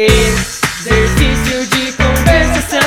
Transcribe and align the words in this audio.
Exercício 0.00 1.66
de 1.70 1.92
conversação. 1.96 2.78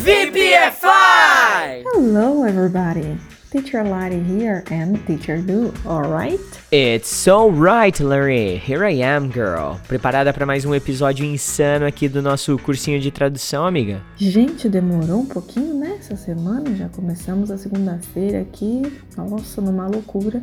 VPFI. 0.00 1.84
Hello, 1.94 2.44
everybody. 2.44 3.16
Teacher 3.52 3.84
Lottie 3.84 4.18
here 4.18 4.64
and 4.72 4.96
Teacher 5.06 5.40
Du, 5.40 5.72
alright? 5.86 6.40
It's 6.72 7.08
so 7.08 7.48
right, 7.48 8.00
Larry. 8.00 8.56
Here 8.56 8.84
I 8.84 9.00
am, 9.00 9.30
girl. 9.30 9.76
Preparada 9.86 10.32
para 10.32 10.44
mais 10.44 10.64
um 10.64 10.74
episódio 10.74 11.24
insano 11.24 11.86
aqui 11.86 12.08
do 12.08 12.20
nosso 12.20 12.58
cursinho 12.58 12.98
de 12.98 13.12
tradução, 13.12 13.64
amiga? 13.64 14.02
Gente, 14.16 14.68
demorou 14.68 15.20
um 15.20 15.26
pouquinho 15.26 15.74
nessa 15.78 16.16
semana, 16.16 16.74
já 16.74 16.88
começamos 16.88 17.48
a 17.48 17.56
segunda-feira 17.56 18.40
aqui. 18.40 18.82
Nossa, 19.16 19.60
numa 19.60 19.86
loucura. 19.86 20.42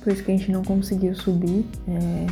Por 0.00 0.12
isso 0.12 0.22
que 0.22 0.30
a 0.30 0.36
gente 0.36 0.52
não 0.52 0.62
conseguiu 0.62 1.16
subir 1.16 1.64
é, 1.88 2.26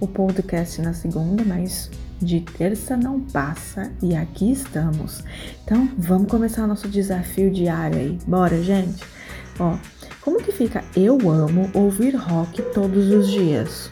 o 0.00 0.06
podcast 0.06 0.80
na 0.80 0.92
segunda, 0.92 1.44
mas 1.44 1.90
de 2.20 2.40
terça 2.40 2.96
não 2.96 3.20
passa 3.20 3.90
e 4.02 4.14
aqui 4.14 4.52
estamos. 4.52 5.22
Então, 5.64 5.88
vamos 5.96 6.30
começar 6.30 6.66
nosso 6.66 6.88
desafio 6.88 7.50
diário 7.50 7.98
aí. 7.98 8.18
Bora, 8.26 8.62
gente? 8.62 9.04
Ó, 9.58 9.76
como 10.20 10.42
que 10.42 10.52
fica 10.52 10.84
eu 10.96 11.30
amo 11.30 11.70
ouvir 11.74 12.14
rock 12.14 12.62
todos 12.74 13.10
os 13.10 13.30
dias? 13.30 13.90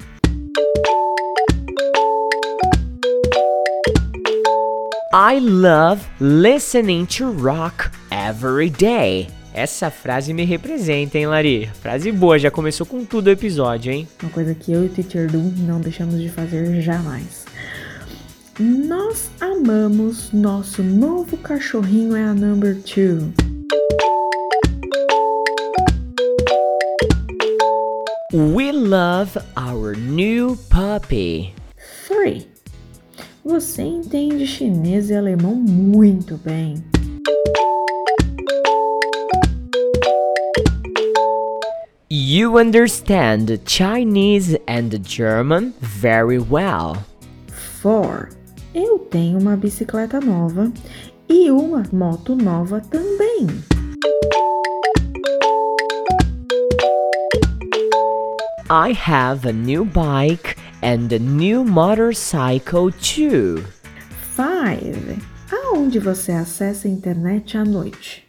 I 5.12 5.40
love 5.40 6.06
listening 6.20 7.06
to 7.06 7.32
rock 7.32 7.90
every 8.10 8.68
day. 8.68 9.37
Essa 9.52 9.90
frase 9.90 10.32
me 10.32 10.44
representa, 10.44 11.18
hein, 11.18 11.26
Lari? 11.26 11.70
Frase 11.80 12.12
boa, 12.12 12.38
já 12.38 12.50
começou 12.50 12.86
com 12.86 13.04
tudo 13.04 13.28
o 13.28 13.30
episódio, 13.30 13.92
hein? 13.92 14.08
Uma 14.22 14.30
coisa 14.30 14.54
que 14.54 14.72
eu 14.72 14.84
e 14.84 14.86
o 14.86 14.88
Teacher 14.88 15.30
Doom 15.30 15.52
não 15.66 15.80
deixamos 15.80 16.20
de 16.20 16.28
fazer 16.28 16.80
jamais. 16.80 17.44
Nós 18.60 19.30
amamos 19.40 20.32
nosso 20.32 20.82
novo 20.82 21.36
cachorrinho 21.36 22.16
é 22.16 22.24
a 22.24 22.34
number 22.34 22.76
two. 22.82 23.32
We 28.32 28.72
love 28.72 29.38
our 29.56 29.96
new 29.96 30.58
puppy. 30.68 31.54
Three. 32.06 32.46
Você 33.44 33.82
entende 33.82 34.46
chinês 34.46 35.08
e 35.08 35.14
alemão 35.14 35.54
muito 35.54 36.36
bem. 36.36 36.84
You 42.30 42.58
understand 42.58 43.58
Chinese 43.64 44.54
and 44.66 45.02
German 45.02 45.72
very 45.80 46.38
well. 46.38 47.02
Four. 47.80 48.28
Eu 48.74 48.98
tenho 48.98 49.38
uma 49.38 49.56
bicicleta 49.56 50.20
nova 50.20 50.70
e 51.26 51.50
uma 51.50 51.84
moto 51.90 52.36
nova 52.36 52.82
também. 52.82 53.46
I 58.68 58.92
have 58.92 59.48
a 59.48 59.52
new 59.52 59.86
bike 59.86 60.54
and 60.82 61.10
a 61.10 61.18
new 61.18 61.64
motorcycle 61.64 62.92
too. 62.92 63.64
Five. 64.36 65.16
Aonde 65.50 65.98
você 65.98 66.32
acessa 66.32 66.88
a 66.88 66.90
internet 66.90 67.56
à 67.56 67.64
noite? 67.64 68.28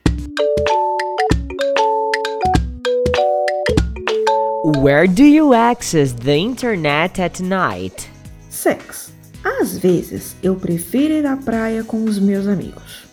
Where 4.80 5.08
do 5.08 5.25
you 5.25 5.53
access 5.53 6.13
the 6.13 6.38
internet 6.38 7.19
at 7.19 7.41
night? 7.41 8.09
Six. 8.49 9.11
Às 9.44 9.77
vezes 9.77 10.38
eu 10.41 10.55
prefiro 10.55 11.16
ir 11.16 11.25
à 11.25 11.36
praia 11.36 11.83
com 11.83 12.05
os 12.05 12.17
meus 12.17 12.47
amigos. 12.47 13.05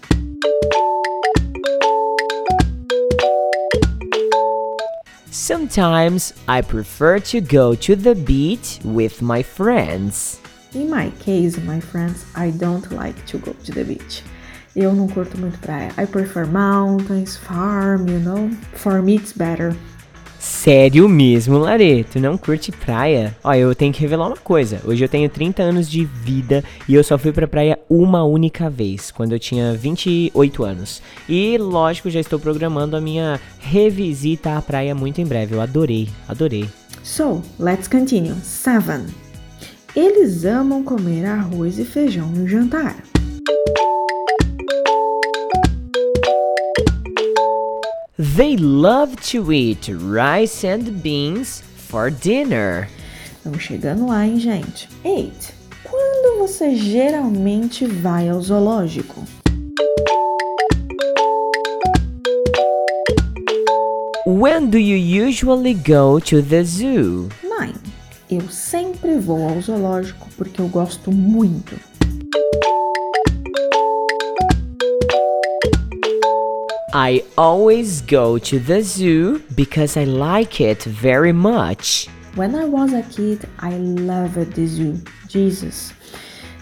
Sometimes 5.32 6.34
I 6.46 6.62
prefer 6.62 7.18
to 7.32 7.40
go 7.40 7.74
to 7.74 7.96
the 7.96 8.14
beach 8.14 8.78
with 8.84 9.20
my 9.20 9.42
friends. 9.42 10.38
In 10.72 10.88
my 10.88 11.10
case, 11.18 11.58
my 11.58 11.80
friends, 11.80 12.24
I 12.36 12.52
don't 12.52 12.88
like 12.92 13.20
to 13.26 13.38
go 13.38 13.54
to 13.64 13.72
the 13.72 13.82
beach. 13.82 14.22
Eu 14.76 14.94
não 14.94 15.08
curto 15.08 15.36
muito 15.36 15.58
praia. 15.58 15.90
I 15.98 16.06
prefer 16.06 16.46
mountains, 16.46 17.36
farm, 17.36 18.08
you 18.08 18.20
know. 18.20 18.50
For 18.74 19.02
me 19.02 19.16
it's 19.16 19.32
better. 19.32 19.74
Sério 20.46 21.08
mesmo, 21.08 21.58
Lare? 21.58 22.04
Tu 22.04 22.20
não 22.20 22.38
curte 22.38 22.70
praia? 22.70 23.36
Ó, 23.42 23.52
eu 23.52 23.74
tenho 23.74 23.92
que 23.92 24.00
revelar 24.00 24.28
uma 24.28 24.36
coisa. 24.36 24.80
Hoje 24.84 25.04
eu 25.04 25.08
tenho 25.08 25.28
30 25.28 25.60
anos 25.60 25.90
de 25.90 26.04
vida 26.04 26.62
e 26.88 26.94
eu 26.94 27.02
só 27.02 27.18
fui 27.18 27.32
pra 27.32 27.48
praia 27.48 27.76
uma 27.90 28.22
única 28.22 28.70
vez, 28.70 29.10
quando 29.10 29.32
eu 29.32 29.40
tinha 29.40 29.74
28 29.74 30.64
anos. 30.64 31.02
E, 31.28 31.58
lógico, 31.58 32.08
já 32.10 32.20
estou 32.20 32.38
programando 32.38 32.96
a 32.96 33.00
minha 33.00 33.40
revisita 33.58 34.56
à 34.56 34.62
praia 34.62 34.94
muito 34.94 35.20
em 35.20 35.26
breve. 35.26 35.56
Eu 35.56 35.60
adorei, 35.60 36.08
adorei. 36.28 36.68
So, 37.02 37.42
let's 37.58 37.88
continue. 37.88 38.36
Seven. 38.40 39.06
Eles 39.96 40.44
amam 40.44 40.84
comer 40.84 41.26
arroz 41.26 41.76
e 41.80 41.84
feijão 41.84 42.28
no 42.28 42.46
jantar. 42.46 42.96
They 48.18 48.56
love 48.56 49.20
to 49.32 49.52
eat 49.52 49.88
rice 49.88 50.64
and 50.64 51.02
beans 51.02 51.62
for 51.76 52.10
dinner. 52.10 52.88
Estamos 53.36 53.62
chegando 53.62 54.06
lá, 54.06 54.26
hein, 54.26 54.40
gente? 54.40 54.88
Eight. 55.04 55.52
Quando 55.84 56.38
você 56.38 56.74
geralmente 56.74 57.84
vai 57.84 58.30
ao 58.30 58.40
zoológico? 58.40 59.22
When 64.26 64.70
do 64.70 64.78
you 64.78 65.26
usually 65.28 65.74
go 65.74 66.18
to 66.18 66.40
the 66.40 66.64
zoo? 66.64 67.28
Nine. 67.42 67.74
Eu 68.30 68.48
sempre 68.48 69.18
vou 69.18 69.46
ao 69.46 69.60
zoológico 69.60 70.26
porque 70.38 70.62
eu 70.62 70.68
gosto 70.68 71.12
muito. 71.12 71.78
I 76.98 77.22
always 77.36 78.00
go 78.00 78.38
to 78.38 78.58
the 78.58 78.80
zoo 78.80 79.42
because 79.54 79.98
I 79.98 80.04
like 80.04 80.62
it 80.62 80.82
very 80.84 81.30
much. 81.30 82.08
When 82.36 82.54
I 82.54 82.64
was 82.64 82.94
a 82.94 83.02
kid, 83.02 83.46
I 83.58 83.76
loved 83.76 84.54
the 84.54 84.66
zoo. 84.66 84.98
Jesus. 85.28 85.92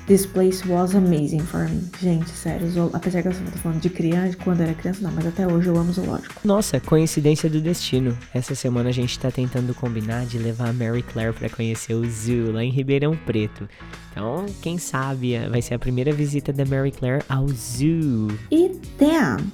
This 0.08 0.26
place 0.26 0.66
was 0.66 0.96
amazing 0.96 1.42
for 1.42 1.68
me. 1.68 1.88
Gente, 2.02 2.30
sério, 2.30 2.68
zoo... 2.68 2.90
apesar 2.92 3.22
que 3.22 3.28
eu 3.28 3.32
tô 3.32 3.58
falando 3.58 3.80
de 3.80 3.88
criança, 3.88 4.36
quando 4.42 4.60
era 4.60 4.74
criança, 4.74 5.02
não, 5.02 5.12
mas 5.12 5.24
até 5.24 5.46
hoje 5.46 5.68
eu 5.68 5.76
amo 5.76 5.92
zoológico. 5.92 6.34
Nossa, 6.42 6.80
coincidência 6.80 7.48
do 7.48 7.60
destino. 7.60 8.18
Essa 8.34 8.56
semana 8.56 8.88
a 8.88 8.92
gente 8.92 9.16
tá 9.16 9.30
tentando 9.30 9.72
combinar 9.72 10.26
de 10.26 10.36
levar 10.36 10.70
a 10.70 10.72
Mary 10.72 11.04
Claire 11.04 11.32
para 11.32 11.48
conhecer 11.48 11.94
o 11.94 12.04
zoo 12.10 12.50
lá 12.50 12.64
em 12.64 12.72
Ribeirão 12.72 13.16
Preto. 13.24 13.68
Então, 14.10 14.46
quem 14.60 14.78
sabe 14.78 15.38
vai 15.48 15.62
ser 15.62 15.74
a 15.74 15.78
primeira 15.78 16.12
visita 16.12 16.52
da 16.52 16.64
Mary 16.64 16.90
Claire 16.90 17.24
ao 17.28 17.46
zoo. 17.48 18.36
E 18.50 18.72
damn, 18.98 19.50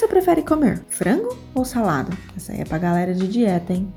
você 0.00 0.08
prefere 0.08 0.42
comer? 0.42 0.82
Frango 0.88 1.36
ou 1.54 1.62
salada? 1.62 2.10
Essa 2.34 2.52
aí 2.52 2.62
é 2.62 2.64
pra 2.64 2.78
galera 2.78 3.12
de 3.12 3.28
dieta, 3.28 3.74
hein? 3.74 3.92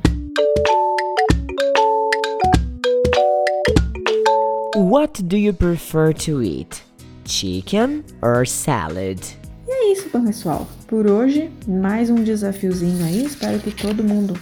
What 4.75 5.23
do 5.23 5.37
you 5.37 5.53
prefer 5.53 6.13
to 6.25 6.43
eat? 6.43 6.83
Chicken 7.23 8.03
or 8.21 8.45
salad? 8.45 9.17
E 9.65 9.71
é 9.71 9.93
isso, 9.93 10.09
pessoal. 10.09 10.67
Por 10.87 11.07
hoje, 11.07 11.49
mais 11.65 12.09
um 12.09 12.21
desafiozinho 12.21 13.05
aí. 13.05 13.23
Espero 13.23 13.57
que 13.59 13.71
todo 13.71 14.03
mundo 14.03 14.37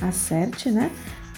acerte, 0.00 0.70
né? 0.70 0.90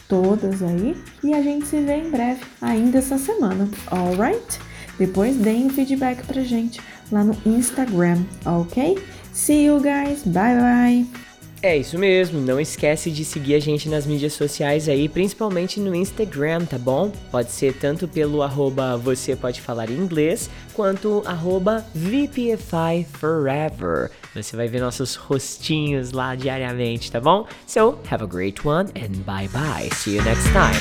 Todas 0.09 0.63
aí. 0.63 0.97
E 1.25 1.35
a 1.35 1.43
gente 1.43 1.67
se 1.67 1.81
vê 1.81 1.97
em 1.97 2.11
breve, 2.11 2.43
ainda 2.63 2.99
essa 2.99 3.19
semana. 3.19 3.69
Alright? 3.89 4.61
Depois 4.97 5.37
deem 5.37 5.67
o 5.67 5.71
feedback 5.71 6.25
pra 6.25 6.43
gente 6.43 6.81
lá 7.11 7.25
no 7.25 7.37
Instagram, 7.45 8.23
ok? 8.47 8.97
See 9.35 9.67
you 9.67 9.81
guys. 9.81 10.23
Bye 10.25 10.57
bye. 10.57 11.25
É 11.65 11.79
isso 11.79 11.99
mesmo, 11.99 12.43
não 12.43 12.61
esquece 12.61 13.11
de 13.11 13.25
seguir 13.25 13.55
a 13.55 13.59
gente 13.59 13.89
nas 13.89 14.05
mídias 14.05 14.35
sociais 14.35 14.87
aí, 14.87 15.09
principalmente 15.09 15.81
no 15.81 15.95
Instagram, 15.95 16.67
tá 16.67 16.77
bom? 16.77 17.11
Pode 17.31 17.51
ser 17.53 17.73
tanto 17.73 18.07
pelo 18.07 18.43
arroba 18.43 18.99
você 18.99 19.35
pode 19.35 19.63
falar 19.63 19.89
inglês, 19.89 20.51
quanto 20.75 21.23
arroba 21.25 21.83
VPFI 21.95 23.07
Forever. 23.19 24.11
Você 24.35 24.55
vai 24.55 24.69
ver 24.69 24.83
nossos 24.83 25.15
rostinhos 25.15 26.13
lá 26.13 26.35
diariamente, 26.35 27.11
tá 27.11 27.19
bom? 27.19 27.47
So, 27.67 27.99
have 28.11 28.23
a 28.23 28.27
great 28.27 28.61
one 28.63 28.91
and 28.95 29.23
bye 29.25 29.49
bye. 29.49 29.89
See 29.95 30.17
you 30.17 30.23
next 30.23 30.45
time. 30.53 30.79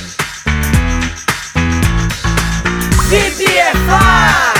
VPFI! 3.10 4.53